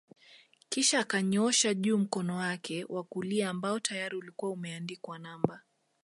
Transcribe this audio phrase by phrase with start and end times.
[0.69, 5.61] Kisha akanyoosha juu mkono wake wa kulia ambao tayari ulikuwa umeandikwa namba